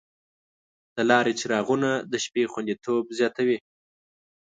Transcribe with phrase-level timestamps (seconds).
[0.95, 3.57] د لارې څراغونه د شپې خوندیتوب زیاتوي.